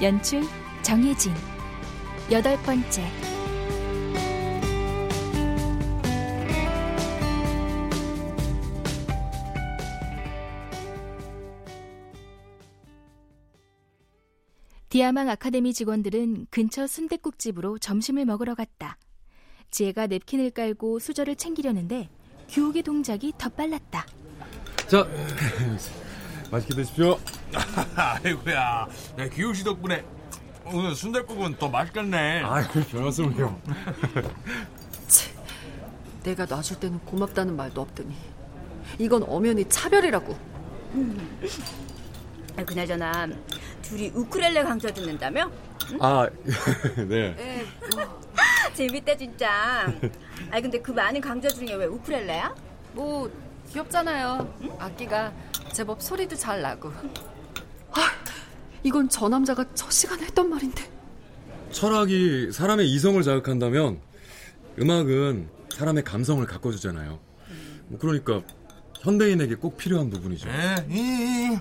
연출 0.00 0.44
정혜진 0.82 1.34
여덟 2.30 2.56
번째 2.62 3.02
디아망 14.88 15.28
아카데미 15.28 15.72
직원들은 15.72 16.46
근처 16.50 16.86
순댓국집으로 16.86 17.78
점심을 17.78 18.24
먹으러 18.24 18.54
갔다. 18.54 18.98
지혜가 19.70 20.06
냅킨을 20.06 20.50
깔고 20.50 21.00
수저를 21.00 21.34
챙기려는데 21.34 22.08
규옥의 22.48 22.84
동작이 22.84 23.32
더 23.36 23.48
빨랐다. 23.48 24.06
자, 24.86 25.06
맛있게 26.50 26.74
드십시오. 26.74 27.18
아이고야, 27.96 28.88
내 29.16 29.28
기욱 29.28 29.54
씨 29.54 29.64
덕분에 29.64 30.04
오늘 30.66 30.94
순댓국은 30.94 31.56
더 31.58 31.68
맛있겠네. 31.68 32.42
아, 32.42 32.62
별 32.90 33.02
말씀을요. 33.02 33.60
내가 36.22 36.44
놔줄 36.44 36.80
때는 36.80 36.98
고맙다는 37.00 37.56
말도 37.56 37.80
없더니 37.80 38.14
이건 38.98 39.22
엄연히 39.26 39.64
차별이라고. 39.68 40.36
아, 42.56 42.64
그나저나 42.64 43.28
둘이 43.82 44.08
우크렐레 44.14 44.62
강좌 44.64 44.90
듣는다며? 44.90 45.50
아, 46.00 46.28
네. 47.08 47.34
에, 47.38 47.64
뭐, 47.94 48.20
재밌다 48.74 49.16
진짜. 49.16 49.86
아 50.50 50.60
근데 50.60 50.80
그 50.80 50.90
많은 50.92 51.20
강좌 51.20 51.48
중에 51.48 51.74
왜 51.74 51.86
우크렐레야? 51.86 52.54
뭐 52.92 53.30
귀엽잖아요. 53.70 54.76
악기가 54.78 55.32
제법 55.72 56.02
소리도 56.02 56.36
잘 56.36 56.60
나고. 56.62 56.90
아, 57.92 58.10
이건 58.82 59.08
저 59.08 59.28
남자가 59.28 59.64
저 59.74 59.90
시간에 59.90 60.24
했던 60.24 60.48
말인데. 60.48 60.90
철학이 61.70 62.50
사람의 62.52 62.88
이성을 62.90 63.22
자극한다면 63.22 64.00
음악은 64.80 65.48
사람의 65.74 66.04
감성을 66.04 66.44
가꿔주잖아요. 66.46 67.18
뭐 67.88 67.98
그러니까 67.98 68.42
현대인에게 69.00 69.56
꼭 69.56 69.76
필요한 69.76 70.10
부분이죠. 70.10 70.48
에, 70.48 70.86
이, 70.88 70.98
이, 71.54 71.58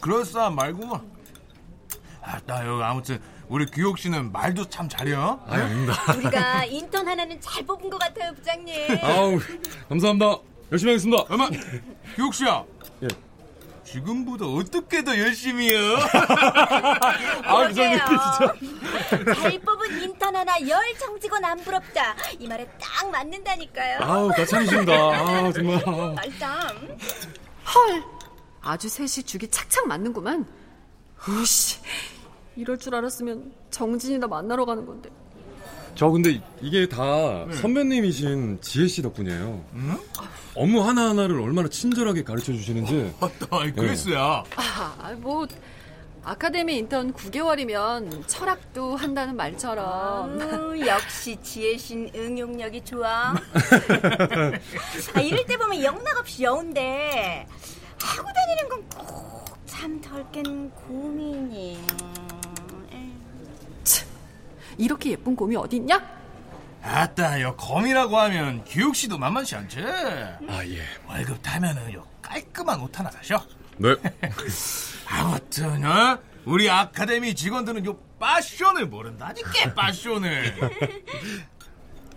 그럴싸한 0.00 0.54
말구만. 0.54 1.00
아, 2.22 2.40
나 2.46 2.66
여기 2.66 2.82
아무튼 2.82 3.20
우리 3.48 3.66
기욱 3.66 3.98
씨는 3.98 4.32
말도 4.32 4.68
참 4.70 4.88
잘해요. 4.88 5.40
아, 5.46 5.54
아닙니다. 5.54 5.94
우리가 6.16 6.64
인턴 6.66 7.06
하나는 7.06 7.38
잘 7.40 7.64
뽑은 7.64 7.90
것 7.90 7.98
같아요 7.98 8.32
부장님. 8.34 8.74
아우, 9.02 9.38
감사합니다. 9.88 10.38
열심히 10.72 10.92
하겠습니다. 10.92 11.24
엄마, 11.28 11.48
기욱 12.16 12.32
씨야. 12.34 12.64
예. 13.02 13.08
지금보다 13.84 14.46
어떻게 14.46 15.04
더 15.04 15.16
열심히 15.18 15.70
해요? 15.70 15.96
아, 17.44 17.68
부장님, 17.68 17.98
그러게요. 17.98 18.54
진짜. 18.58 19.34
잘 19.34 19.60
뽑은 19.60 20.02
인턴 20.02 20.34
하나 20.34 20.54
열 20.68 20.80
정직원 20.98 21.44
안 21.44 21.58
부럽다. 21.62 22.16
이 22.38 22.48
말에 22.48 22.66
딱 22.80 23.08
맞는다니까요. 23.10 23.98
아우, 24.00 24.28
가찬이십니다. 24.30 24.92
아, 24.92 25.52
정말. 25.52 25.82
말짱. 26.14 26.98
헐, 27.74 28.02
아주 28.62 28.88
셋이 28.88 29.24
죽이 29.26 29.48
착착 29.48 29.86
맞는구만. 29.86 30.46
으씨, 31.28 31.78
이럴 32.56 32.78
줄 32.78 32.94
알았으면 32.94 33.52
정진이 33.70 34.18
나 34.18 34.26
만나러 34.26 34.64
가는 34.64 34.84
건데. 34.86 35.10
저 35.94 36.08
근데 36.10 36.40
이게 36.60 36.88
다 36.88 37.46
선배님이신 37.52 38.58
지혜 38.60 38.86
씨 38.88 39.02
덕분이에요. 39.02 39.64
업무 40.56 40.82
하나하나를 40.86 41.40
얼마나 41.40 41.68
친절하게 41.68 42.24
가르쳐 42.24 42.52
주시는지. 42.52 43.12
맞다, 43.20 43.46
그랬어야. 43.74 44.44
아, 44.56 45.14
뭐 45.18 45.46
아카데미 46.24 46.78
인턴 46.78 47.12
9개월이면 47.12 48.26
철학도 48.26 48.96
한다는 48.96 49.36
말처럼. 49.36 50.40
음, 50.40 50.86
역시 50.86 51.36
지혜신 51.42 52.10
응용력이 52.14 52.82
좋아. 52.84 53.34
아, 55.14 55.20
이럴 55.20 55.44
때 55.46 55.56
보면 55.56 55.82
영락없이 55.82 56.44
여운데 56.44 57.46
하고 58.00 58.28
다니는 58.32 58.68
건꼭참덜깬 58.96 60.70
고민이. 60.70 61.78
이렇게 64.78 65.10
예쁜 65.10 65.34
곰이 65.36 65.56
어딨냐? 65.56 66.24
아따, 66.82 67.40
요 67.40 67.56
검이라고 67.56 68.18
하면 68.18 68.62
기욱 68.64 68.94
씨도 68.94 69.16
만만치 69.18 69.54
않지? 69.56 69.80
아, 69.80 70.64
예. 70.66 70.82
월급 71.08 71.38
타면은 71.42 71.92
요 71.94 72.06
깔끔한 72.20 72.80
옷 72.80 72.98
하나 72.98 73.10
사셔. 73.10 73.42
네. 73.78 73.94
아무튼 75.08 75.84
어? 75.84 76.18
우리 76.44 76.68
아카데미 76.68 77.34
직원들은 77.34 77.86
요 77.86 77.98
패션을 78.20 78.86
모른다니까 78.86 79.50
패션을 79.74 80.54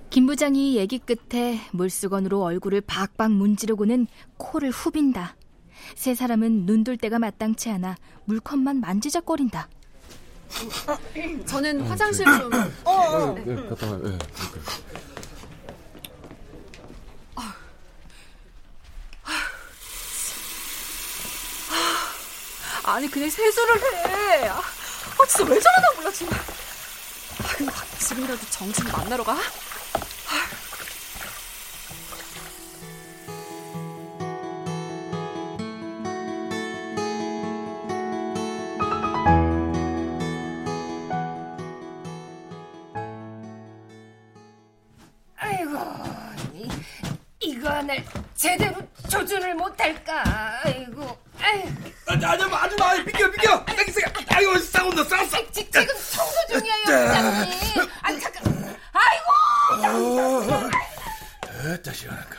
김 0.09 0.25
부장이 0.25 0.75
얘기 0.77 0.99
끝에 0.99 1.59
물수건으로 1.71 2.41
얼굴을 2.43 2.81
박박 2.81 3.31
문지르고는 3.31 4.07
코를 4.37 4.69
후빈다. 4.69 5.35
세 5.95 6.15
사람은 6.15 6.65
눈 6.65 6.83
돌 6.83 6.97
때가 6.97 7.19
마땅치 7.19 7.69
않아 7.71 7.95
물컵만 8.25 8.79
만지작거린다. 8.81 9.69
저는 11.45 11.81
화장실 11.87 12.25
좀. 12.25 12.51
어, 12.85 13.35
네, 13.45 13.55
갔다 13.69 13.87
와요. 13.87 14.01
네. 14.03 14.17
아니 22.83 23.09
그냥 23.11 23.29
세수를 23.29 23.75
해. 23.81 24.47
아, 24.47 24.59
아, 24.59 25.25
진짜 25.27 25.51
왜 25.51 25.59
저러나 25.59 25.87
몰라 25.97 26.11
정말. 26.11 26.39
아, 26.39 27.47
근데 27.57 27.71
지금이라도 27.99 28.41
정신 28.49 28.85
만나러 28.85 29.23
가? 29.23 29.37
하나를 47.87 48.05
제대로 48.35 48.75
조준을 49.09 49.55
못할까? 49.55 50.61
아이고, 50.63 51.17
아이고, 51.39 51.69
아줌마 52.05 52.63
아줌마 52.63 53.03
비켜 53.03 53.31
비켜 53.31 53.63
딱 53.63 53.87
있어 53.87 53.99
아이고 54.27 54.59
싸운다 54.59 55.03
싸웠어 55.05 55.51
지, 55.51 55.65
지금 55.71 55.87
청소 55.87 56.35
중이에요, 56.49 56.83
부장님. 56.83 57.89
아, 58.01 58.19
잠깐. 58.19 58.77
아이고, 59.71 60.69
어따 61.73 61.93
시원할까 61.93 62.37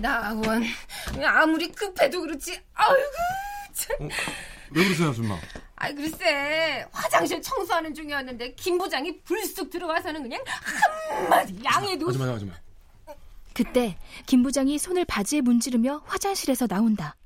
나원 0.00 0.64
아무리 1.22 1.70
급해도 1.72 2.22
그렇지. 2.22 2.58
아이고, 2.74 3.02
참. 3.74 4.08
왜 4.70 4.84
그러세요, 4.84 5.10
아줌마? 5.10 5.38
아이 5.76 5.92
글쎄 5.94 6.86
화장실 6.92 7.42
청소하는 7.42 7.92
중이었는데 7.92 8.54
김 8.54 8.78
부장이 8.78 9.20
불쑥 9.22 9.68
들어와서는 9.68 10.22
그냥 10.22 10.42
한마디 11.08 11.58
양해도 11.64 12.08
아줌마, 12.08 12.32
아줌마. 12.32 12.61
그때 13.54 13.96
김 14.26 14.42
부장이 14.42 14.78
손을 14.78 15.04
바지에 15.04 15.40
문지르며 15.40 16.02
화장실에서 16.06 16.66
나온다. 16.66 17.16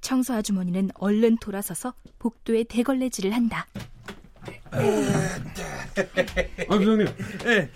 청소 0.00 0.34
아주머니는 0.34 0.90
얼른 0.94 1.38
돌아서서 1.38 1.94
복도에 2.18 2.64
대걸레질을 2.64 3.32
한다. 3.34 3.66
아, 4.70 4.78
부장님. 6.68 7.06
예 7.46 7.70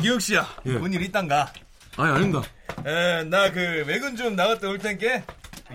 기욱 0.00 0.20
씨야 0.20 0.46
예. 0.66 0.72
뭔일 0.74 1.02
있단가 1.02 1.52
아니, 1.96 2.12
아닙니다. 2.12 2.42
에 2.84 3.24
나 3.24 3.50
그 3.50 3.84
외근 3.86 4.16
좀 4.16 4.36
나갔다 4.36 4.68
올 4.68 4.78
텐게 4.78 5.22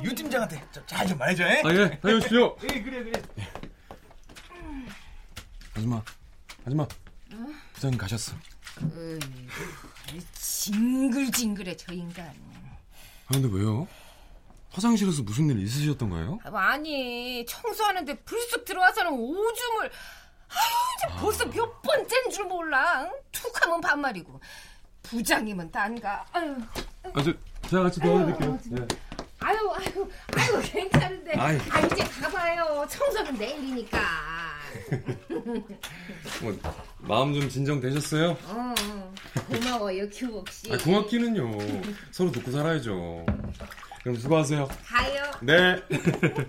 유 0.03 0.13
팀장한테 0.13 0.61
잘좀 0.85 1.17
말해줘 1.17 1.43
에? 1.45 1.61
아, 1.65 1.73
예. 1.73 1.99
다녀오십시오. 1.99 2.55
예 2.63 2.81
그래 2.81 3.03
그래 3.03 3.11
아줌마, 5.75 6.01
아줌마. 6.65 6.85
부장님 7.73 7.97
가셨어. 7.97 8.33
징글징글해 10.33 11.75
저 11.77 11.93
인간 11.93 12.25
아, 12.27 13.33
근데 13.33 13.47
왜요? 13.51 13.87
화장실에서 14.71 15.23
무슨 15.23 15.49
일 15.49 15.59
있으셨던 15.63 16.09
거예요? 16.09 16.39
아니 16.43 17.45
청소하는데 17.45 18.13
불쑥 18.23 18.63
들어와서는 18.65 19.11
오줌을 19.11 19.91
아유 20.49 20.69
이제 20.97 21.19
벌써 21.19 21.45
몇 21.45 21.81
번째인 21.81 22.29
줄 22.29 22.45
몰라 22.45 23.03
응? 23.03 23.11
툭하면 23.31 23.81
반말이고 23.81 24.39
부장님은 25.03 25.71
딴가 25.71 26.25
아유 26.31 26.55
아, 27.13 27.23
저, 27.23 27.33
제가 27.69 27.83
같이 27.83 27.99
도와드릴게요. 27.99 28.59
네. 28.69 28.87
아유 29.39 29.57
아유 29.73 30.09
아유 30.37 30.61
괜찮은데 30.63 31.33
아이. 31.37 31.57
아 31.69 31.79
이제 31.79 32.03
가봐요 32.03 32.85
청소는 32.89 33.33
내일이니까 33.35 33.97
뭐, 36.41 36.57
마음 36.99 37.33
좀 37.33 37.49
진정되셨어요? 37.49 38.37
어 38.45 38.75
고마워요 39.47 40.09
규옥 40.09 40.49
씨 40.49 40.71
아, 40.71 40.77
고맙기는요. 40.77 41.57
서로 42.11 42.31
돕고 42.31 42.51
살아야죠. 42.51 43.25
그럼 44.03 44.15
수고하세요. 44.17 44.67
가요 44.85 45.23
네. 45.41 45.81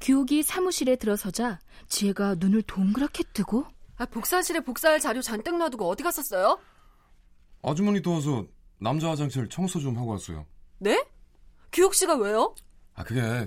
규옥이 0.00 0.42
사무실에 0.42 0.96
들어서자 0.96 1.58
지혜가 1.88 2.36
눈을 2.38 2.62
동그랗게 2.62 3.24
뜨고 3.34 3.66
아, 3.96 4.06
복사실에 4.06 4.60
복사할 4.60 4.98
자료 4.98 5.20
잔뜩 5.20 5.58
놔두고 5.58 5.86
어디 5.88 6.02
갔었어요? 6.02 6.58
아주머니 7.62 8.00
도와서 8.00 8.46
남자 8.78 9.10
화장실 9.10 9.46
청소 9.50 9.78
좀 9.78 9.98
하고 9.98 10.12
왔어요. 10.12 10.46
네? 10.78 11.04
규옥 11.72 11.94
씨가 11.94 12.16
왜요? 12.16 12.54
아, 12.94 13.04
그게, 13.04 13.46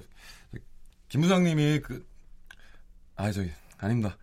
김 1.10 1.22
부장님이 1.22 1.80
그, 1.82 2.06
아, 3.16 3.32
저기, 3.32 3.52
아닙니다. 3.78 4.18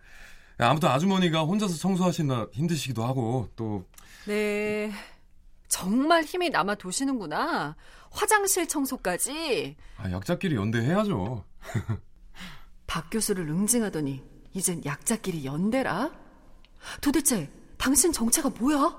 아무튼 0.57 0.89
아주머니가 0.89 1.41
혼자서 1.41 1.75
청소하시나 1.75 2.47
힘드시기도 2.53 3.03
하고, 3.03 3.49
또, 3.55 3.85
네. 4.25 4.91
정말 5.67 6.23
힘이 6.23 6.49
남아 6.49 6.75
도시는구나. 6.75 7.75
화장실 8.11 8.67
청소까지. 8.67 9.75
아, 9.97 10.11
약자끼리 10.11 10.55
연대해야죠. 10.55 11.45
박 12.85 13.09
교수를 13.09 13.47
응징하더니 13.47 14.21
이젠 14.53 14.83
약자끼리 14.83 15.45
연대라? 15.45 16.11
도대체 16.99 17.49
당신 17.77 18.11
정체가 18.11 18.49
뭐야? 18.49 18.95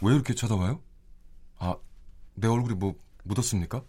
왜 0.00 0.14
이렇게 0.14 0.34
쳐다봐요? 0.34 0.80
아, 1.58 1.76
내 2.34 2.48
얼굴이 2.48 2.74
뭐, 2.74 2.94
묻었습니까? 3.24 3.82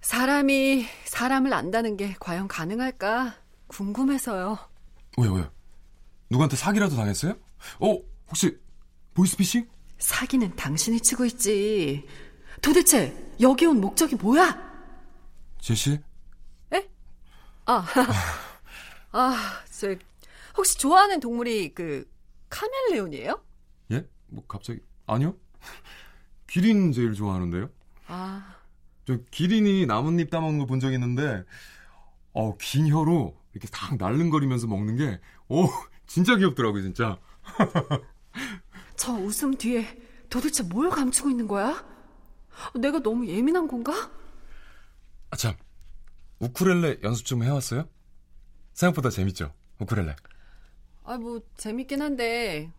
사람이 0.00 0.86
사람을 1.04 1.52
안다는 1.52 1.96
게 1.96 2.14
과연 2.18 2.48
가능할까 2.48 3.36
궁금해서요. 3.78 4.56
왜요, 5.18 5.32
왜요? 5.32 5.50
누구한테 6.30 6.54
사기라도 6.56 6.94
당했어요? 6.94 7.32
어, 7.80 7.98
혹시, 8.28 8.56
보이스피싱? 9.14 9.68
사기는 9.98 10.54
당신이 10.54 11.00
치고 11.00 11.24
있지. 11.26 12.06
도대체 12.62 13.32
여기 13.40 13.66
온 13.66 13.80
목적이 13.80 14.14
뭐야? 14.16 14.56
제시? 15.60 15.98
아, 17.66 17.82
아, 19.12 19.62
저 19.70 19.94
혹시 20.54 20.76
좋아하는 20.78 21.18
동물이 21.18 21.72
그 21.72 22.06
카멜레온이에요? 22.50 23.42
예? 23.92 24.06
뭐, 24.26 24.44
갑자기, 24.46 24.80
아니요? 25.06 25.34
기린 26.46 26.92
제일 26.92 27.14
좋아하는데요? 27.14 27.70
아, 28.06 28.54
저 29.06 29.16
기린이 29.30 29.86
나뭇잎 29.86 30.28
따먹는 30.28 30.58
거 30.58 30.66
본 30.66 30.78
적 30.78 30.92
있는데, 30.92 31.42
어, 32.34 32.56
긴 32.58 32.88
혀로 32.88 33.34
이렇게 33.52 33.68
딱 33.68 33.96
날름거리면서 33.96 34.66
먹는 34.66 34.96
게, 34.96 35.20
오, 35.48 35.66
진짜 36.06 36.36
귀엽더라고요, 36.36 36.82
진짜. 36.82 37.18
저 38.96 39.12
웃음 39.12 39.54
뒤에 39.56 39.86
도대체 40.28 40.62
뭘 40.62 40.90
감추고 40.90 41.30
있는 41.30 41.46
거야? 41.46 41.84
내가 42.74 43.00
너무 43.00 43.26
예민한 43.26 43.66
건가? 43.68 44.10
아, 45.30 45.36
참. 45.36 45.54
우쿨렐레 46.40 46.98
연습 47.02 47.24
좀 47.24 47.42
해왔어요? 47.42 47.88
생각보다 48.72 49.10
재밌죠, 49.10 49.52
우쿨렐레. 49.78 50.16
아, 51.04 51.16
뭐 51.16 51.40
재밌긴 51.56 52.02
한데 52.02 52.70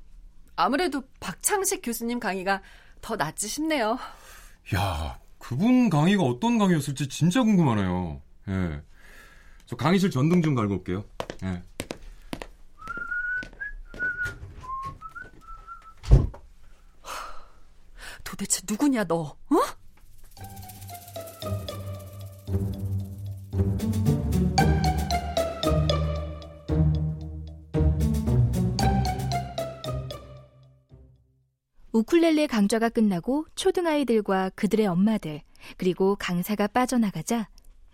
아무래도 0.56 1.04
박창식 1.19 1.81
교수님 1.84 2.19
강의가 2.19 2.62
더 3.02 3.16
낫지 3.16 3.48
싶네요. 3.48 3.98
야 4.75 5.19
그분 5.38 5.90
강의가 5.90 6.24
어떤 6.24 6.57
강의였을지 6.57 7.07
진짜 7.07 7.44
궁금하네요. 7.44 8.22
예. 8.50 8.81
저 9.65 9.75
강의실 9.75 10.12
전등 10.12 10.41
좀 10.41 10.56
갈고 10.56 10.75
올게요. 10.75 11.03
예. 11.44 11.62
도대체 18.23 18.62
누구냐 18.67 19.06
너? 19.06 19.21
어? 19.21 19.35
우쿨렐레 31.91 32.47
강좌가 32.47 32.89
끝나고 32.89 33.45
초등아이들과 33.56 34.50
그들의 34.50 34.85
엄마들 34.85 35.41
그리고 35.77 36.18
강사가 36.18 36.68
빠져나가자 36.68 37.47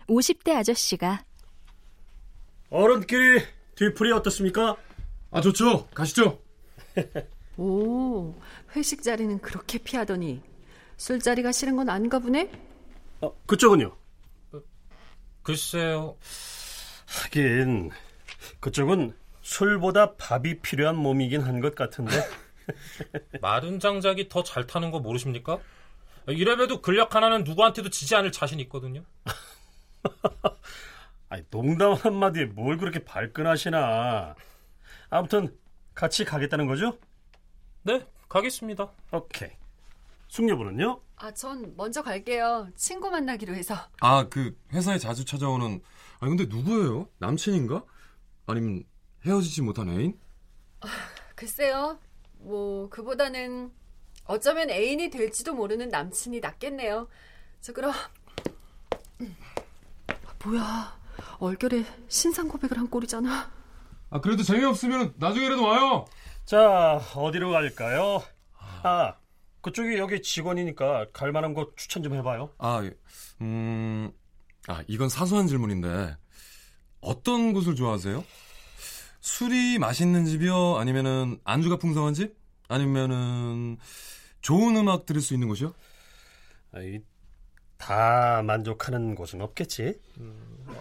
50대 0.08 0.56
아저씨가 0.56 1.24
어른끼리 2.72 3.44
뒤풀이 3.76 4.12
어떻습니까? 4.14 4.78
아 5.30 5.42
좋죠. 5.42 5.88
가시죠. 5.90 6.42
오, 7.58 8.34
회식 8.76 9.04
자리는 9.04 9.40
그렇게 9.40 9.78
피하더니 9.78 10.42
술자리가 10.98 11.52
싫은 11.52 11.76
건 11.76 11.90
아닌가 11.90 12.18
보네? 12.20 12.50
어, 13.22 13.36
그쪽은요? 13.46 13.96
글쎄요. 15.44 16.16
하긴 17.24 17.92
그쪽은 18.60 19.14
술보다 19.42 20.16
밥이 20.16 20.60
필요한 20.62 20.96
몸이긴 20.96 21.42
한 21.42 21.60
것 21.62 21.76
같은데 21.76 22.12
마른 23.42 23.80
장작이 23.80 24.30
더 24.30 24.44
잘 24.44 24.66
타는 24.66 24.92
거 24.92 25.00
모르십니까? 25.00 25.60
이래봬도 26.28 26.82
근력 26.82 27.16
하나는 27.16 27.44
누구한테도 27.44 27.90
지지 27.90 28.16
않을 28.16 28.32
자신 28.32 28.60
있거든요. 28.62 29.04
아니, 31.32 31.44
농담 31.50 31.94
한마디에 31.94 32.44
뭘 32.46 32.78
그렇게 32.78 33.06
발끈하시나 33.06 34.36
아무튼 35.10 35.58
같이 35.96 36.26
가겠다는 36.26 36.68
거죠? 36.68 36.98
네, 37.84 38.06
가겠습니다. 38.28 38.92
오케이 39.14 39.50
숙녀분은요? 40.28 41.02
아, 41.16 41.32
전 41.34 41.74
먼저 41.78 42.02
갈게요. 42.04 42.68
친구 42.76 43.10
만나기로 43.10 43.54
해서. 43.56 43.76
아 44.02 44.26
그 44.30 44.58
회사에 44.74 44.98
자주 44.98 45.24
찾아오는. 45.24 45.82
아 46.20 46.28
근데 46.28 46.46
누구예요? 46.46 47.08
남친인가? 47.20 47.84
아니면 48.48 48.84
헤어지지 49.26 49.62
못한 49.62 49.88
애인? 49.90 50.20
글쎄요. 51.36 51.98
뭐 52.40 52.90
그보다는 52.90 53.72
어쩌면 54.26 54.70
애인이 54.70 55.10
될지도 55.10 55.54
모르는 55.54 55.88
남친이 55.90 56.42
낫겠네요. 56.42 57.08
저 57.62 57.72
그럼 57.72 57.94
아, 60.08 60.34
뭐야? 60.44 61.01
얼결에 61.42 61.84
신상 62.08 62.48
고백을 62.48 62.78
한 62.78 62.88
꼴이잖아. 62.90 63.52
아 64.12 64.22
그래도 64.22 64.44
재미없으면 64.44 65.16
나중에라도 65.18 65.64
와요. 65.64 66.06
자 66.46 67.02
어디로 67.16 67.50
갈까요? 67.52 68.22
아 68.84 69.16
그쪽이 69.62 69.98
여기 69.98 70.22
직원이니까 70.22 71.08
갈 71.14 71.32
만한 71.32 71.54
곳 71.54 71.76
추천 71.78 72.02
좀 72.04 72.16
해봐요 72.16 72.52
아, 72.58 72.82
예. 72.84 72.92
음, 73.42 74.12
아, 74.68 74.84
이건 74.88 75.08
사소한 75.08 75.48
질문인데, 75.48 76.16
어떤 77.00 77.54
곳을 77.54 77.76
좋아하세요? 77.76 78.24
술이 79.20 79.78
맛있는 79.78 80.26
집이요? 80.26 80.78
아니면은, 80.78 81.40
안주가 81.44 81.78
풍성한 81.78 82.16
집? 82.16 82.36
아니면은, 82.70 83.78
좋은 84.42 84.76
음악 84.78 85.06
들을 85.06 85.22
수 85.22 85.36
있는 85.36 85.48
곳이요? 85.48 85.74
아이, 86.74 87.00
다 87.78 88.42
만족하는 88.44 89.14
곳은 89.14 89.42
없겠지 89.42 90.00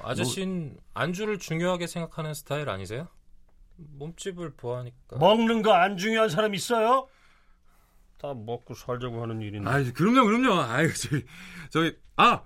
아저씨는 0.02 0.78
안주를 0.94 1.38
중요하게 1.38 1.86
생각하는 1.86 2.34
스타일 2.34 2.68
아니세요? 2.68 3.08
몸집을 3.76 4.54
보아하니까. 4.56 5.16
먹는 5.18 5.62
거 5.62 5.72
안 5.72 5.96
중요한 5.96 6.28
사람 6.28 6.54
있어요? 6.54 7.08
다 8.18 8.34
먹고 8.34 8.74
살자고 8.74 9.22
하는 9.22 9.40
일인데 9.40 9.68
아이, 9.68 9.90
그럼요, 9.92 10.24
그럼요. 10.26 10.60
아이, 10.60 10.92
저기, 10.92 11.24
저기, 11.70 11.96
아! 12.16 12.44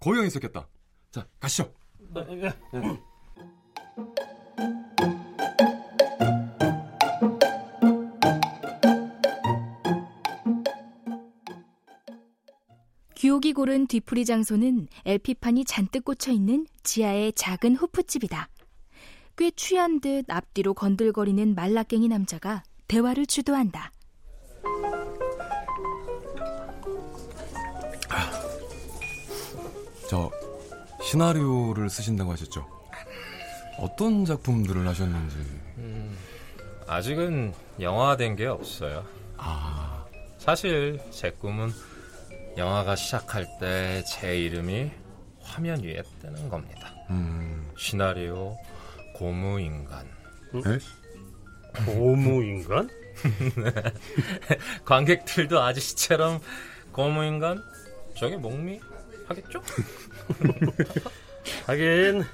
거기 0.00 0.24
있었겠다. 0.26 0.68
자, 1.10 1.26
가시죠. 1.40 1.72
네, 1.98 2.52
규 2.70 2.98
옥이 13.48 13.54
고른 13.54 13.86
뒤풀이 13.86 14.26
장소는 14.26 14.88
LP판이 15.06 15.64
잔뜩 15.64 16.04
꽂혀 16.04 16.32
있는 16.32 16.66
지하의 16.82 17.32
작은 17.32 17.76
호프집이다. 17.76 18.48
꽤 19.38 19.50
취한 19.52 20.00
듯 20.00 20.26
앞뒤로 20.28 20.74
건들거리는 20.74 21.54
말라깽이 21.54 22.08
남자가 22.08 22.62
대화를 22.88 23.24
주도한다. 23.24 23.90
저 30.10 30.30
시나리오를 31.02 31.88
쓰신다고 31.88 32.32
하셨죠? 32.32 32.66
어떤 33.78 34.26
작품들을 34.26 34.86
하셨는지. 34.86 35.36
아직은 36.86 37.54
영화화된 37.80 38.36
게 38.36 38.46
없어요. 38.46 39.06
아, 39.38 40.04
사실 40.36 41.00
제 41.10 41.30
꿈은 41.30 41.72
영화가 42.58 42.96
시작할 42.96 43.46
때 43.60 44.02
제 44.06 44.36
이름이 44.38 44.90
화면 45.40 45.82
위에 45.82 46.02
뜨는 46.20 46.48
겁니다. 46.48 46.92
음, 47.10 47.70
시나리오 47.76 48.56
고무인간. 49.14 50.06
네? 50.52 50.78
고무인간? 51.86 52.88
관객들도 54.84 55.60
아저씨처럼 55.60 56.40
고무인간? 56.92 57.62
저게 58.16 58.36
목미? 58.36 58.80
하겠죠? 59.26 59.62
하긴 61.66 62.24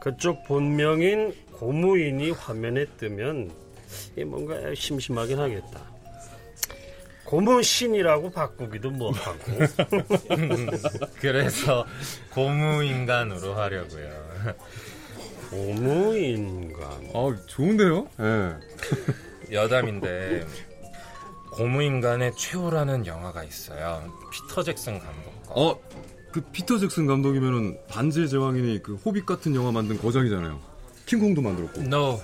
그쪽 0.00 0.44
본명인 0.44 1.34
고무인이 1.52 2.30
화면에 2.32 2.84
뜨면 2.98 3.50
뭔가 4.26 4.56
심심하긴 4.74 5.38
하겠다. 5.38 5.80
고무신이라고 7.28 8.30
바꾸기도 8.30 8.90
뭐하고 8.90 9.38
그래서 11.20 11.84
고무인간으로 12.30 13.54
하려고요. 13.54 14.08
고무인간 15.50 17.10
아, 17.14 17.36
좋은데요? 17.46 18.08
예. 18.20 19.52
여담인데 19.54 20.46
고무인간의 21.52 22.32
최후라는 22.34 23.04
영화가 23.04 23.44
있어요. 23.44 24.10
피터 24.32 24.62
잭슨 24.62 24.98
감독 24.98 25.42
거. 25.46 25.52
어, 25.54 25.80
그 26.32 26.40
피터 26.40 26.78
잭슨 26.78 27.06
감독이면은 27.06 27.78
반지의 27.88 28.30
제왕이니 28.30 28.82
그 28.82 28.94
호빗 28.94 29.26
같은 29.26 29.54
영화 29.54 29.70
만든 29.70 29.98
거장이잖아요. 29.98 30.58
킹콩도 31.04 31.42
만들었고. 31.42 31.82
No, 31.82 32.20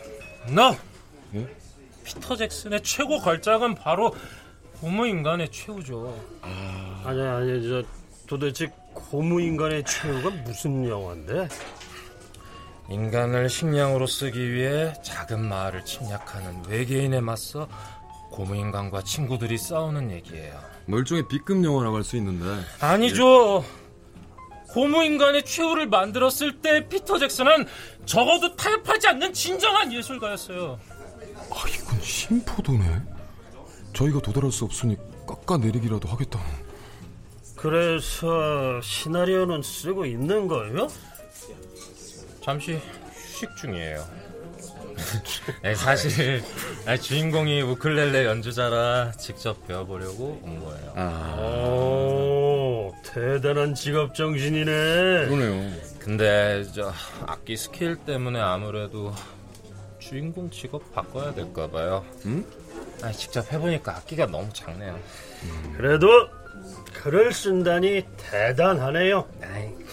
no. 0.49 0.75
예? 1.35 1.47
피터 2.05 2.37
잭슨의 2.37 2.83
최고 2.83 3.19
걸작은 3.19 3.75
바로 3.75 4.15
고무인간의 4.85 5.49
최후죠. 5.51 6.15
아니 7.05 7.23
아니 7.23 7.67
저 7.67 7.83
도대체 8.27 8.71
고무인간의 8.93 9.83
최후가 9.85 10.29
무슨 10.45 10.87
영화인데? 10.87 11.49
인간을 12.91 13.49
식량으로 13.49 14.07
쓰기 14.07 14.53
위해 14.53 14.93
작은 15.03 15.41
마을을 15.41 15.87
침략하는 15.87 16.65
외계인에 16.69 17.23
맞서 17.23 17.67
고무인간과 18.31 19.05
친구들이 19.05 19.57
싸우는 19.57 20.11
얘기예요. 20.11 20.61
뭐 20.87 20.99
일종의 20.99 21.29
B급 21.29 21.65
영화라고 21.65 21.97
할 21.97 22.05
수 22.05 22.19
있는데. 22.19 22.45
아니죠. 22.81 23.65
고무인간의 24.69 25.47
최후를 25.47 25.87
만들었을 25.87 26.61
때 26.61 26.87
피터 26.91 27.19
잭슨은 27.21 27.65
적어도 28.05 28.55
타협하지 28.55 29.09
않는 29.09 29.33
진정한 29.33 29.91
예술가였어요. 29.91 30.79
아, 31.51 31.69
이건 31.75 32.01
심포도네. 32.03 33.14
저희가 33.95 34.21
도달할 34.21 34.51
수 34.53 34.65
없으니 34.65 34.97
깎아내리기라도 35.27 36.09
하겠다. 36.09 36.41
그래서 37.57 38.81
시나리오는 38.83 39.63
쓰고 39.63 40.05
있는 40.05 40.49
거예요? 40.49 40.89
잠시 42.43 42.79
휴식 43.15 43.57
중이에요. 43.57 44.05
네, 45.63 45.75
사실 45.75 46.43
아니, 46.87 47.01
주인공이 47.01 47.63
우클렐레 47.63 48.27
연주자라 48.27 49.13
직접 49.13 49.67
배워보려고 49.67 50.41
온 50.43 50.61
거예요. 50.61 50.93
아, 50.95 51.37
오 51.41 52.95
대단한 53.03 53.75
직업 53.75 54.15
정신이네. 54.15 55.27
그러네요. 55.27 55.73
근데 55.99 56.65
저 56.75 56.93
악기 57.27 57.57
스케일 57.57 57.97
때문에 57.97 58.39
아무래도 58.41 59.13
주인공 59.99 60.51
직업 60.51 60.93
바꿔야 60.95 61.33
될까 61.33 61.69
봐요. 61.69 62.05
응? 62.27 62.45
아니, 63.05 63.15
직접 63.15 63.53
해보니까 63.53 63.97
악기가 63.97 64.25
너무 64.27 64.51
작네요. 64.53 64.99
그래도 65.77 66.09
글을 66.95 67.35
쓴다니 67.35 68.03
대단하네요. 68.17 69.29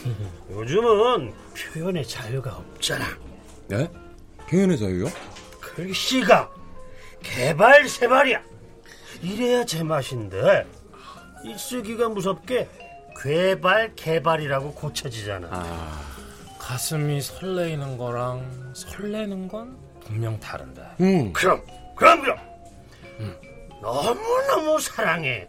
요즘은 0.50 1.34
표현의 1.74 2.08
자유가 2.08 2.52
없잖아. 2.56 3.06
네? 3.68 3.90
표현의 4.50 4.78
자유요? 4.78 5.08
글씨가 5.60 6.50
개발 7.22 7.88
세발이야. 7.90 8.42
이래야 9.22 9.66
제맛인데 9.66 10.66
이 11.44 11.58
쓰기가 11.58 12.08
무섭게 12.08 12.70
괴발 13.22 13.94
개발이라고 13.96 14.74
고쳐지잖아. 14.74 16.00
가슴이 16.58 17.22
설레이는 17.22 17.98
거랑 17.98 18.72
설레는 18.74 19.50
건 19.50 19.78
분명 20.00 20.40
다른데. 20.40 20.82
응. 21.02 21.34
그럼 21.34 21.62
그럼 21.96 22.22
그럼 22.22 22.51
너무너무 23.82 24.80
사랑해. 24.80 25.48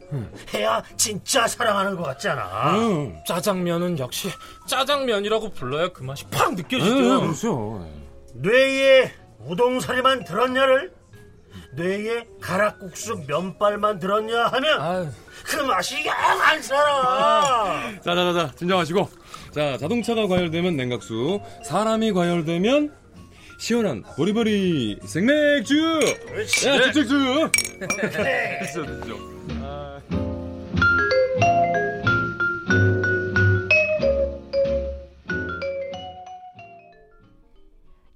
해야 0.54 0.82
진짜 0.96 1.46
사랑하는 1.46 1.96
것 1.96 2.02
같잖아. 2.04 2.74
응. 2.76 3.22
짜장면은 3.26 3.98
역시 3.98 4.30
짜장면이라고 4.66 5.50
불러야 5.50 5.88
그 5.92 6.02
맛이 6.02 6.24
팍 6.26 6.54
느껴지죠. 6.54 6.94
네, 6.94 7.20
그렇죠. 7.20 7.86
뇌에 8.34 9.12
우동사리만 9.40 10.24
들었냐를? 10.24 10.92
뇌에 11.74 12.26
가락국수 12.40 13.24
면발만 13.26 13.98
들었냐 13.98 14.46
하면 14.46 14.80
아유, 14.80 15.08
그 15.44 15.56
맛이 15.62 16.04
영안 16.06 16.62
살아. 16.62 17.82
자자자자 18.02 18.52
진정하시고. 18.56 19.08
자 19.52 19.76
자동차가 19.76 20.26
과열되면 20.26 20.76
냉각수 20.76 21.40
사람이 21.64 22.12
과열되면 22.12 23.01
시원한 23.62 24.02
보리보리 24.16 24.98
생맥주 25.04 26.00
야 26.66 26.82
주책주 26.82 27.48
그래. 27.86 28.58
됐어 28.58 28.84
됐어 28.84 29.16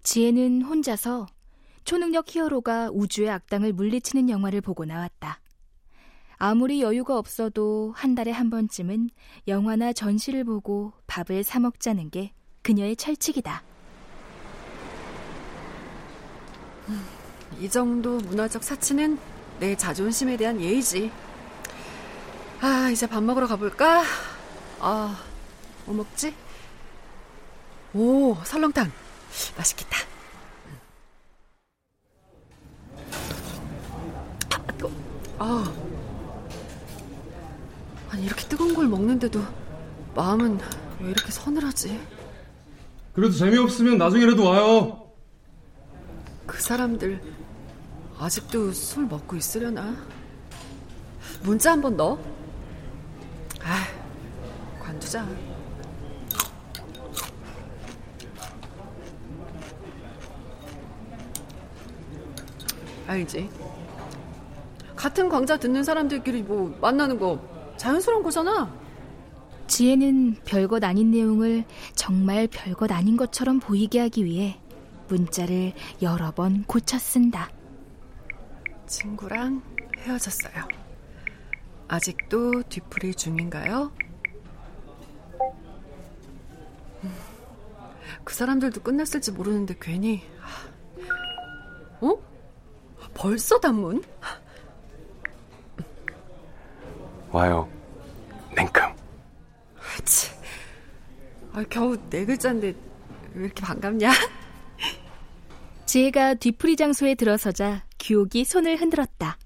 지혜는 0.03 0.63
혼자서 0.63 1.27
초능력 1.85 2.35
히어로가 2.35 2.91
우주의 2.93 3.31
악당을 3.31 3.73
물리치는 3.73 4.29
영화를 4.29 4.61
보고 4.61 4.85
나왔다. 4.85 5.41
아무리 6.39 6.83
여유가 6.83 7.19
없어도 7.19 7.93
한 7.95 8.17
달에 8.17 8.33
한 8.33 8.51
번쯤은 8.51 9.11
영화나 9.47 9.93
전시를 9.93 10.43
보고 10.43 10.93
밥을 11.07 11.45
사 11.45 11.61
먹자는 11.61 12.11
게 12.11 12.33
그녀의 12.63 12.97
철칙이다. 12.97 13.76
이 17.61 17.69
정도 17.69 18.19
문화적 18.19 18.63
사치는 18.63 19.19
내 19.61 19.77
자존심에 19.77 20.37
대한 20.37 20.61
예의지. 20.61 21.11
아, 22.61 22.89
이제 22.91 23.07
밥 23.07 23.23
먹으러 23.23 23.47
가볼까? 23.47 24.03
아, 24.81 25.19
뭐 25.85 25.95
먹지? 25.97 26.35
오, 27.95 28.37
설렁탕. 28.45 28.93
맛있겠다. 29.57 29.97
아, 34.53 34.73
뜨거. 34.77 34.91
아. 35.39 35.73
아니, 38.11 38.25
이렇게 38.25 38.47
뜨거운 38.49 38.75
걸 38.75 38.87
먹는데도 38.87 39.43
마음은 40.15 40.59
왜 41.01 41.11
이렇게 41.11 41.31
서늘하지? 41.31 42.01
그래도 43.15 43.33
재미없으면 43.35 43.99
나중에라도 43.99 44.45
와요 44.45 45.06
그 46.57 46.63
사람들 46.63 47.21
아직도 48.19 48.73
술 48.73 49.05
먹고 49.05 49.37
있으려나? 49.37 49.95
문자 51.43 51.73
한 51.73 51.83
번 51.83 51.99
넣어. 51.99 52.19
아, 53.63 53.85
관두자. 54.83 55.27
알지? 63.07 63.49
같은 64.97 65.29
광자 65.29 65.59
듣는 65.59 65.85
사람들끼리 65.85 66.43
뭐 66.43 66.77
만나는 66.81 67.19
거 67.19 67.39
자연스러운 67.77 68.23
거잖아. 68.23 68.75
지혜는 69.67 70.37
별것 70.45 70.83
아닌 70.85 71.11
내용을 71.11 71.65
정말 71.95 72.49
별것 72.51 72.91
아닌 72.93 73.17
것처럼 73.17 73.61
보이게 73.61 74.01
하기 74.01 74.25
위해 74.25 74.59
문자를 75.09 75.73
여러 76.03 76.31
번 76.33 76.65
고쳐 76.65 76.99
쓴다. 76.99 77.49
친구랑 78.87 79.63
헤어졌어요. 79.99 80.69
아직도 81.89 82.63
뒤풀이 82.65 83.15
중인가요? 83.15 83.93
음, 87.05 87.15
그 88.25 88.35
사람들도 88.35 88.83
끝났을지 88.83 89.31
모르는데 89.33 89.77
괜히 89.81 90.23
어? 92.01 92.13
벌써 93.15 93.59
단문? 93.61 94.03
와요 97.31 97.69
냉큼 98.55 98.83
치, 100.05 100.31
아, 101.53 101.63
겨우 101.69 101.97
네 102.11 102.25
글자인데 102.25 102.75
왜 103.35 103.45
이렇게 103.45 103.63
반갑냐? 103.63 104.11
지혜가 105.87 106.35
뒤풀이 106.35 106.77
장소에 106.77 107.15
들어서자 107.15 107.85
규옥이 108.01 108.45
손을 108.45 108.77
흔들었다. 108.81 109.39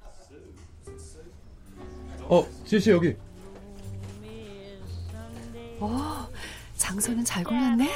어, 2.23 2.47
지혜 2.65 2.81
씨 2.81 2.91
여기. 2.91 3.15
어, 5.81 6.29
장소는 6.77 7.25
잘 7.25 7.45
꾸몄네. 7.45 7.91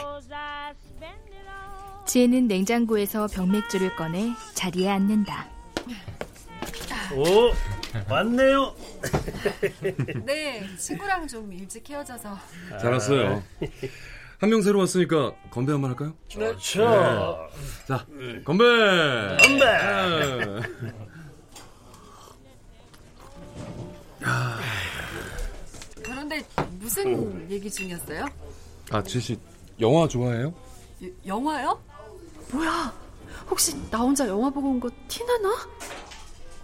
지혜는 2.06 2.46
냉장고에서 2.46 3.26
병맥주를 3.28 3.96
꺼내 3.96 4.32
자리에 4.54 4.90
앉는다. 4.90 5.48
오, 7.14 7.50
왔네요. 8.10 8.74
네, 10.24 10.62
친구랑 10.76 11.26
좀 11.26 11.52
일찍 11.52 11.88
헤어져서. 11.88 12.38
잘 12.80 12.92
왔어요. 12.92 13.42
한 14.40 14.50
명 14.50 14.60
새로 14.62 14.78
왔으니까 14.80 15.32
건배 15.50 15.72
한 15.72 15.80
번 15.80 15.90
할까요? 15.90 16.14
좋죠. 16.28 17.48
자, 17.86 18.06
건배! 18.44 18.64
건배! 19.40 19.64
네. 19.64 20.62
그런데 26.02 26.42
무슨 26.78 27.50
얘기 27.50 27.70
중이었어요? 27.70 28.26
아, 28.90 29.02
지혜씨 29.02 29.38
영화 29.80 30.06
좋아해요? 30.08 30.52
여- 31.02 31.08
영화요? 31.26 31.80
뭐야? 32.52 32.92
혹시 33.50 33.74
나 33.90 33.98
혼자 33.98 34.26
영화 34.28 34.50
보고 34.50 34.68
온 34.70 34.80
거 34.80 34.90
티나나? 35.08 35.50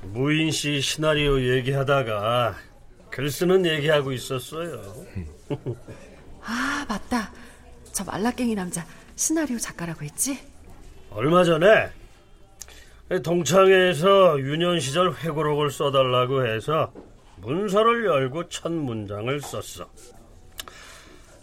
무인 0.02 0.50
씨 0.50 0.80
시나리오 0.80 1.40
얘기하다가 1.40 2.54
글 3.10 3.30
쓰는 3.30 3.66
얘기하고 3.66 4.12
있었어요. 4.12 4.82
아, 6.42 6.86
맞다. 6.88 7.32
저 7.92 8.04
말라깽이 8.04 8.54
남자 8.54 8.84
시나리오 9.16 9.58
작가라고 9.58 10.02
했지? 10.04 10.38
얼마 11.10 11.44
전에 11.44 11.90
동창회에서 13.22 14.38
유년 14.40 14.78
시절 14.78 15.12
회고록을 15.12 15.70
써달라고 15.70 16.46
해서 16.46 16.92
문서를 17.38 18.06
열고 18.06 18.48
첫 18.48 18.70
문장을 18.70 19.40
썼어. 19.40 19.88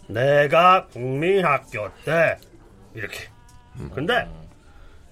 내가 0.06 0.86
국민학교 0.86 1.90
때 2.04 2.38
이렇게. 2.94 3.28
근데 3.94 4.26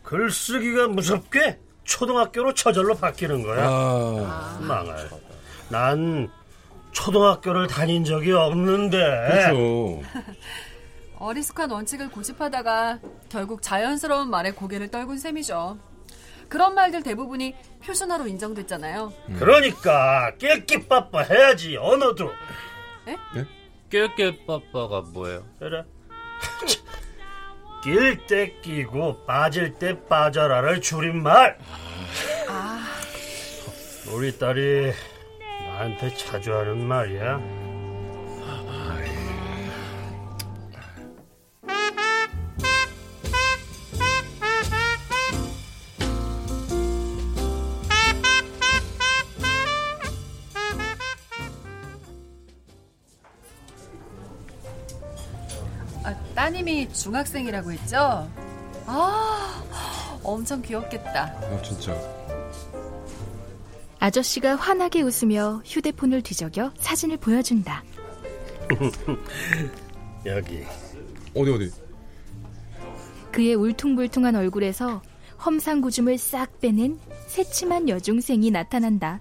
글쓰기가 0.02 0.88
무섭게 0.88 1.58
초등학교로 1.84 2.54
저절로 2.54 2.94
바뀌는 2.94 3.42
거야. 3.42 3.66
아, 3.68 4.58
망할. 4.62 5.08
난 5.68 6.30
초등학교를 6.92 7.66
다닌 7.66 8.04
적이 8.04 8.32
없는데. 8.32 8.96
그렇죠. 8.96 10.02
어리숙한 11.18 11.70
원칙을 11.70 12.11
고집하다가 12.11 13.00
결국 13.28 13.62
자연스러운 13.62 14.28
말에 14.30 14.50
고개를 14.52 14.88
떨군 14.88 15.18
셈이죠. 15.18 15.78
그런 16.49 16.75
말들 16.75 17.02
대부분이 17.02 17.54
표준어로 17.85 18.26
인정됐잖아요. 18.28 19.12
그러니까 19.38 20.32
깨끼빠빠 20.38 21.23
해야지 21.23 21.76
언어도. 21.76 22.30
깨깨빠빠가 23.90 25.02
뭐예요? 25.12 25.44
그래. 25.58 25.85
낄 27.82 28.26
때 28.26 28.52
끼고 28.62 29.25
빠질 29.26 29.75
때 29.75 30.00
빠져라를 30.06 30.80
줄임말. 30.80 31.58
우리 34.12 34.38
딸이 34.38 34.92
나한테 35.66 36.14
자주 36.14 36.54
하는 36.54 36.87
말이야. 36.87 37.65
중학생이라고 56.97 57.73
했죠? 57.73 58.28
아, 58.87 59.63
엄청 60.23 60.63
귀엽겠다. 60.63 61.35
아, 61.41 61.63
진짜. 61.63 61.95
아저씨가 63.99 64.56
환하게 64.56 65.02
웃으며 65.02 65.63
휴대폰을 65.65 66.23
뒤적여 66.23 66.73
사진을 66.78 67.19
보여준다. 67.19 67.82
여기. 70.26 70.65
어디, 71.35 71.50
어디? 71.50 71.73
그의 73.30 73.54
울퉁불퉁한 73.54 74.35
얼굴에서 74.35 75.02
험상구줌을 75.45 76.19
싹 76.19 76.61
빼낸 76.61 76.99
새침한 77.26 77.89
여중생이 77.89 78.50
나타난다. 78.50 79.21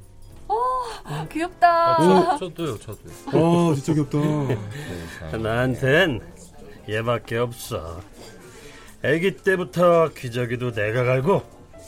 귀엽다. 1.32 1.98
저, 1.98 2.38
저도요, 2.40 2.78
저도요. 2.80 3.14
아, 3.28 3.76
진짜 3.76 3.94
귀엽다. 3.94 5.38
나한텐 5.38 6.22
얘밖에 6.90 7.38
없어. 7.38 8.02
아기 9.04 9.36
때부터 9.38 10.10
기저귀도 10.14 10.72
내가 10.72 11.04
갈고 11.04 11.44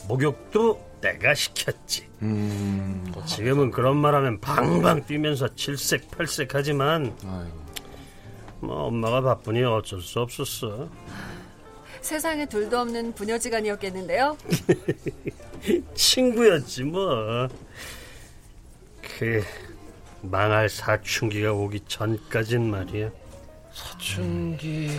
목욕도 0.07 0.85
내가 1.01 1.33
시켰지. 1.33 2.07
음, 2.21 3.13
지금은 3.25 3.71
그런 3.71 3.97
말하면 3.97 4.39
방방 4.39 5.05
뛰면서 5.05 5.53
칠색팔색하지만. 5.55 7.15
뭐 8.59 8.85
엄마가 8.85 9.21
바쁘니 9.21 9.63
어쩔 9.63 10.01
수 10.01 10.19
없었어. 10.19 10.89
세상에 12.01 12.45
둘도 12.47 12.79
없는 12.79 13.13
부녀지간이었겠는데요. 13.13 14.37
친구였지 15.93 16.83
뭐. 16.83 17.47
그 19.01 19.43
망할 20.21 20.69
사춘기가 20.69 21.53
오기 21.53 21.81
전까진 21.87 22.69
말이야. 22.69 23.11
사춘기 23.77 24.89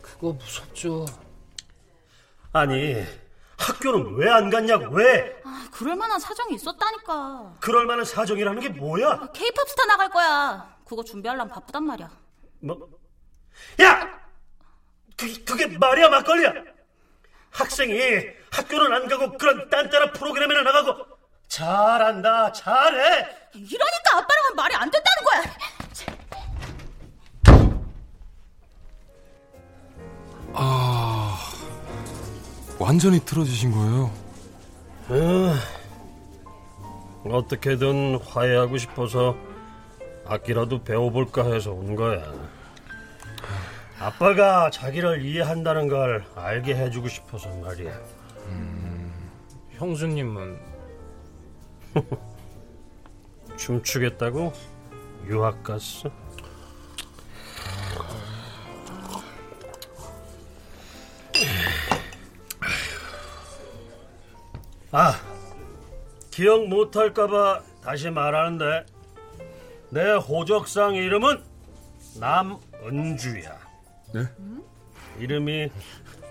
그거 0.00 0.32
무섭죠. 0.32 1.06
아니 2.52 3.04
학교는 3.58 4.14
왜 4.14 4.30
안 4.30 4.48
갔냐고 4.48 4.94
왜? 4.94 5.42
그럴 5.72 5.96
만한 5.96 6.20
사정이 6.20 6.54
있었다니까. 6.54 7.56
그럴 7.60 7.86
만한 7.86 8.04
사정이라는 8.04 8.60
게 8.60 8.68
뭐야? 8.68 9.30
케이팝 9.32 9.68
스타 9.68 9.86
나갈 9.86 10.08
거야. 10.08 10.76
그거 10.84 11.02
준비하려면 11.02 11.48
바쁘단 11.52 11.84
말이야. 11.84 12.08
뭐? 12.60 12.88
야! 13.82 14.20
그, 15.16 15.44
그게 15.44 15.66
말이야 15.66 16.08
막걸리야 16.10 16.52
학생이 17.50 17.98
학교는 18.52 18.92
안 18.92 19.08
가고 19.08 19.36
그런 19.36 19.68
딴따라 19.68 20.12
프로그램에나 20.12 20.62
나가고 20.62 21.04
잘한다 21.48 22.52
잘해 22.52 23.50
이러니까 23.52 23.99
완전히 33.00 33.18
틀어지신 33.24 33.72
거예요? 33.72 34.10
어떻게든 37.24 38.16
화해하고 38.16 38.76
싶어서 38.76 39.38
악기라도 40.26 40.84
배워볼까 40.84 41.50
해서 41.50 41.72
온 41.72 41.96
거야. 41.96 42.22
아빠가 43.98 44.68
자기를 44.68 45.24
이해한다는 45.24 45.88
걸 45.88 46.26
알게 46.34 46.74
해주고 46.74 47.08
싶어서 47.08 47.48
말이야. 47.56 47.98
형수님은? 49.70 50.60
춤추겠다고? 53.56 54.52
유학 55.26 55.62
갔어 55.62 56.10
아 64.92 65.14
기억 66.30 66.68
못할까봐 66.68 67.62
다시 67.82 68.10
말하는데 68.10 68.86
내 69.90 70.12
호적상 70.12 70.94
이름은 70.94 71.42
남은주야. 72.18 73.58
네? 74.14 74.24
이름이 75.18 75.68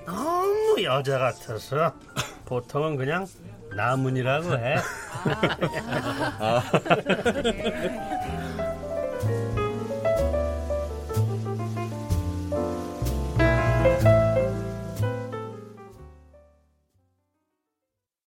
너무 0.05 0.83
여자 0.83 1.19
같아서 1.19 1.93
보통은 2.45 2.95
그냥 2.97 3.27
남은이라고 3.75 4.57
해 4.57 4.75